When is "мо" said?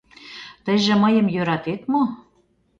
1.91-2.03